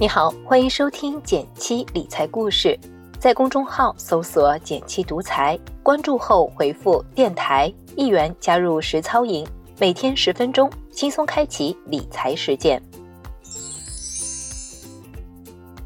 [0.00, 2.74] 你好，欢迎收听减七理财故事，
[3.18, 9.46] 在公众号搜索“减七独裁，关注后回复“电台”一元加入实操营，
[9.78, 12.82] 每天十分钟，轻松开启理财实践。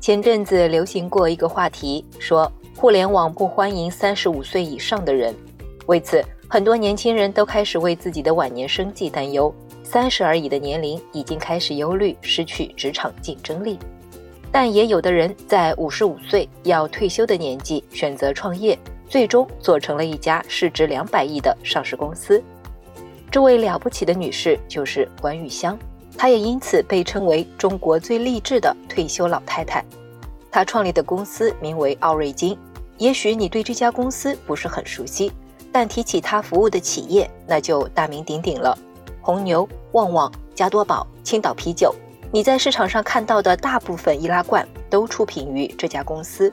[0.00, 5.34] 前阵子流行过一个话题，说互联网不欢迎三十五岁以上的人。
[5.86, 9.52] 为此，很多年轻人都开始为自己的晚年生计担忧。
[9.82, 13.77] 三十而已的年龄，已经开始忧虑失去职场竞争力。
[14.54, 22.40] 但也有的人在五十五岁要退休的年纪选择创业，最终做成了一家市值两百亿的上市公司。
[23.32, 25.77] 这位了不起的女士就是关玉香。
[26.16, 29.84] 她也因此被称为中国最励志的退休老太太。
[30.52, 32.56] 她创立的公司名为奥瑞金。
[32.98, 35.32] 也许你对这家公司不是很熟悉，
[35.72, 38.78] 但提起她服务的企业，那就大名鼎鼎了：
[39.20, 41.92] 红牛、旺旺、加多宝、青岛啤酒。
[42.34, 46.53] 你在市场上看到的大部分易拉罐都出品于这家公司。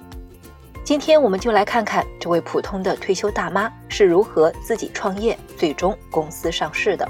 [0.83, 7.09] 今天我们就来看看这位普通的退休大妈是如何自己创业，最终公司上市的。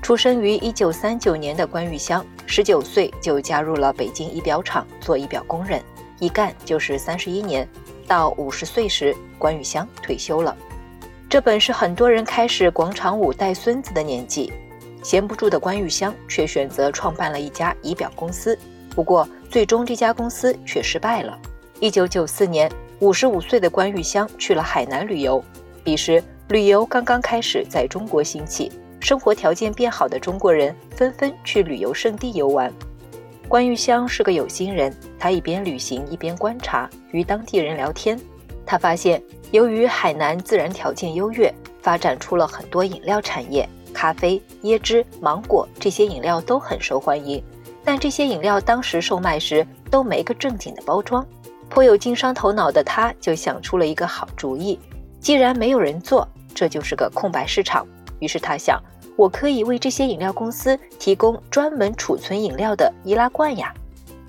[0.00, 5.78] 出生于一九三九年的关玉香，十九岁就加入了北京仪表厂做仪表工人，
[6.18, 7.68] 一干就是三十一年。
[8.06, 10.56] 到五十岁时，关玉香退休了。
[11.28, 14.50] 这本是很多人开始广场舞带孙子的年纪，
[15.08, 18.58] 闲不住的关玉香却选择创办了一家仪表公司。
[18.90, 21.38] 不过，最终这家公司却失败了。
[21.80, 25.42] 一九九四年，五十五岁的关玉香去了海南旅游，
[25.82, 28.70] 彼时旅游刚刚开始在中国兴起。
[29.00, 32.70] 生活条件变好的中国人纷纷去旅游胜地游玩。
[33.48, 38.20] 关玉香是个有心人，他一边旅行一边观察，与当地人聊天。
[38.66, 43.66] 他发现，由于海南自然条件优越，发展出了很多饮料产业，
[43.98, 47.42] 咖啡、椰汁、芒果这些饮料都很受欢迎。
[47.84, 51.26] 但这些饮料当时售卖时都没个正经的包装。
[51.68, 54.78] 颇有经商头脑的他，就想出了一个好主意：
[55.18, 57.84] 既然没有人做，这就是个空白市场。
[58.20, 58.80] 于是他想，
[59.16, 63.74] 我可以为这些饮料公司提供专门储存饮料的易拉罐呀。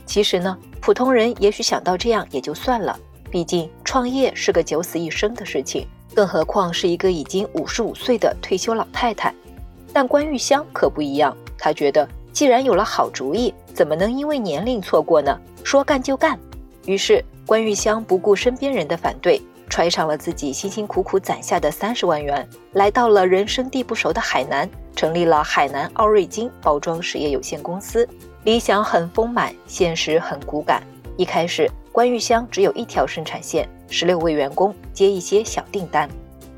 [0.03, 3.00] 其实呢，普通人也许想到这样也就算了，
[3.30, 9.31] 毕竟创业是个九死一生的事情，更何况是一个已经五十五岁的退休老太太。
[9.94, 15.38] 但关玉香可不一样，她觉得既然有了好主意，怎么能因为年龄错过呢？
[15.63, 16.39] 说干就干。
[16.85, 19.41] 于是关玉香不顾身边人的反对。
[19.72, 28.09] 揣上了自己辛辛苦苦攒下的三十万元，来到了人生地不熟的海南，成立了海南奥瑞金包装实业有限公司。
[28.45, 30.81] 理想很丰满，现实很骨感。
[31.17, 36.09] 一开始，关玉香只有一条生产线，十六位员工接一些小订单。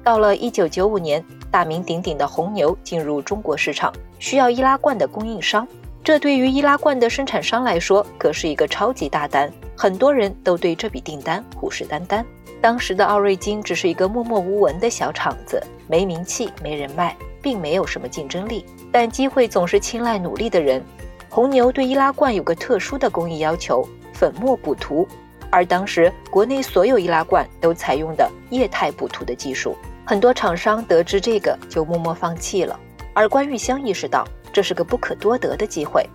[0.03, 5.67] 到了一九九五年，大名鼎鼎的红牛进入中国市场，需要易拉罐的供应商。
[6.03, 9.51] 这对于易拉罐的生产商来说，可是一个超级大单。
[9.77, 12.23] 很多人都对这笔订单虎视眈眈。
[12.59, 18.65] 当时的奥瑞金只是一个默默无闻的小厂子，没名气，没人脉，并没有什么竞争力。
[18.91, 20.83] 但机会总是青睐努力的人。
[21.29, 25.07] 红牛对易拉罐有个特殊的工艺要求——粉末补涂，
[25.49, 29.75] 而当时国内所有易拉罐都采用的液态补涂的技术。
[30.11, 32.77] 很多厂商得知这个就默默放弃了。
[33.13, 36.05] 而关玉香意识到这是个不可多得的机会，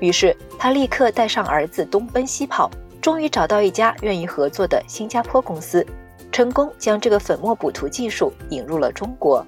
[0.00, 2.70] 于是他立刻带上儿子东奔西跑。
[3.02, 5.86] 终于找到一家愿意合作的新加坡公司，
[6.30, 9.46] 成功将这个粉末补涂技术引入了中国。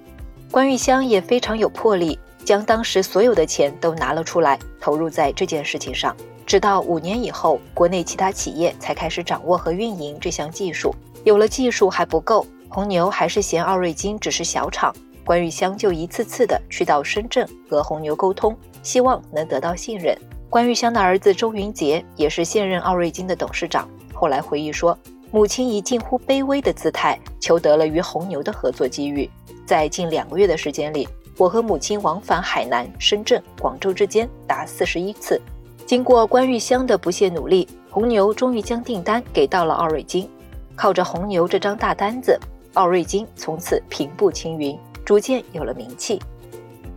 [0.50, 6.14] 关玉香也非常有魄力，将当时所有的钱都拿了出来，投入在这件事情上。
[6.44, 10.94] 直到五年以后，国内其他企业才开始掌握和运营这项技术。
[11.24, 14.92] 有了技术还不够，红牛还是嫌奥瑞金只是小厂，
[15.24, 18.52] 关玉香就一次次的去到深圳和红牛沟通，
[18.82, 20.12] 希望能得到信任。
[20.50, 23.88] 关玉香的儿子周云杰也是现任奥瑞金的董事长。
[24.12, 24.98] 后来回忆说，
[25.30, 29.30] 母亲以近乎卑微的姿态求得了与红牛的合作机遇。
[29.64, 31.08] 在近两个月的时间里，
[31.38, 35.40] 我和母亲往返海南、深圳、广州之间达四十一次。
[35.86, 40.28] 经过关玉香的不懈努力，红牛终于将订单给到了奥瑞金。
[40.74, 42.36] 靠着红牛这张大单子，
[42.74, 46.20] 奥瑞金从此平步青云，逐渐有了名气。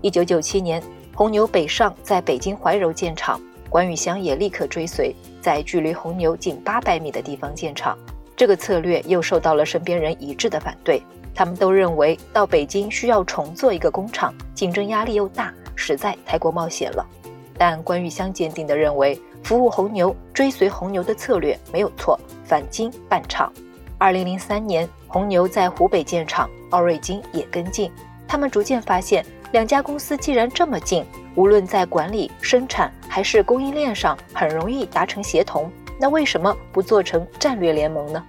[0.01, 0.81] 一九九七年。
[1.15, 3.41] 红牛北上，在北京怀柔建厂，
[3.71, 7.97] 关玉香也立刻追随，在距离红牛仅八百米的地方建厂。
[8.35, 11.01] 这个策略又受到了身边人一致的反对，
[11.33, 17.03] 他们都认为到北京需要重做一个工厂，竞争压力又大，实在太过冒险了。
[17.57, 23.51] 但关玉香坚定地认为，服务红牛、追随红牛的策略没有错，返京办厂。
[23.99, 27.91] 二零零三年，红牛在湖北建厂，奥瑞金也跟进。
[28.27, 29.25] 他们逐渐发现。
[29.53, 31.05] 两家公司既然这么近，
[31.35, 35.71] 无论在管理、生产还是供应链上，很容易达成协同。
[35.97, 38.21] 那为什么不做成战略联盟呢？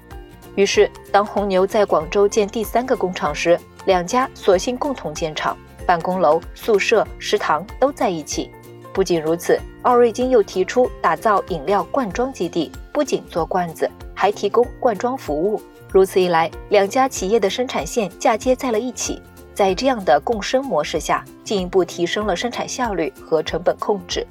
[0.54, 8.48] 于是，当红牛在广州建第三个工厂时，两家索性共同建厂，办公楼、宿舍、食堂都在一起。
[8.94, 15.62] 不仅如此，奥瑞金又提出打造饮料罐装基地，不仅做罐子，还提供罐装服务。
[15.92, 19.22] 如此一来，两家企业的生产线嫁接在了一起。
[19.54, 24.26] 在这样的共生模式下，进一步提升了生产效率和成本控制。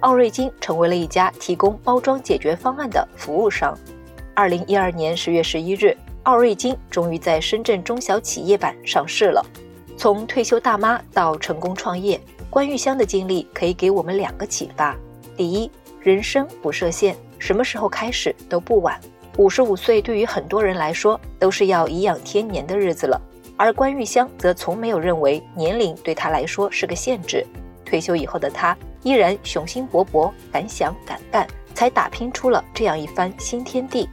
[0.00, 3.76] 奥瑞金成为了一家提供包装解决方案的服务商。
[4.32, 9.44] 二零一二年十月十一日，奥瑞金终于在深圳中小企业板上市了。
[9.98, 12.18] 从退休大妈到成功创业，
[12.48, 14.96] 关玉香的经历可以给我们两个启发：
[15.36, 15.70] 第一，
[16.00, 18.96] 人生不设限，什么时候开始都不晚。
[19.38, 23.20] 五十五岁对于很多人来说都是要颐养天年的日子了。
[23.56, 27.44] 而关玉香则从没有认为年龄对她来说是个限制。
[27.84, 34.08] 退休以后的她依然雄心勃勃，敢想敢干，才打拼出了这样一番新天地。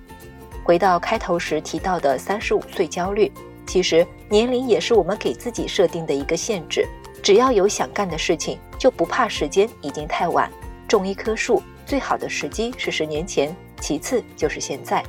[0.64, 3.32] 回到开头时提到的三十五岁焦虑，
[3.66, 6.88] 其实年龄也是我们给自己设定的一个限制。
[7.22, 10.52] 只要有想干的事情，就不怕时间已经太晚。
[10.88, 15.02] 种一棵树，最好的时机是十年前，其次就是现在。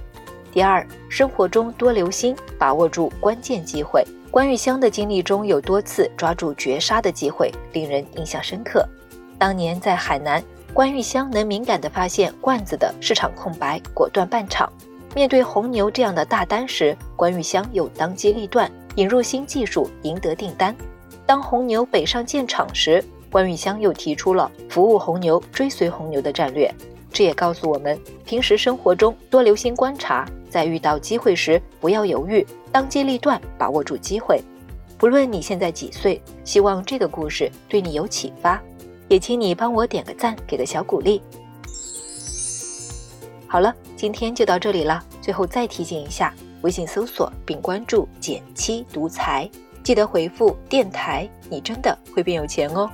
[0.52, 4.04] 第二，生活中多留心，把握住关键机会。
[4.30, 8.88] 关玉香的经历中有多次抓住绝杀的机会，令人印象深刻。
[9.36, 10.40] 当年在海南，
[10.72, 14.72] 关玉香能敏感地发现罐子的市场空白，果断办厂。
[15.16, 20.72] 面对红牛这样的大单时，关玉香又当机立断，引入新技术，赢得订单。
[21.26, 26.72] 当红牛北上建厂时，关玉香又提出了服务红牛、追随红牛的战略。
[27.10, 34.42] 这也告诉我们，平时生活中多留心观察，在遇到机会时不要犹豫，当机立断，把握住机会。
[34.98, 38.60] 不论你现在几岁，希望这个故事对你有启发，
[39.08, 41.22] 也请你帮我点个赞，给个小鼓励。
[43.46, 45.02] 好了，今天就到这里了。
[45.22, 49.48] 最后再提醒一下，微信搜索并关注“减七独裁”，
[49.82, 52.90] 记得回复“电台”，你真的会变有钱哦。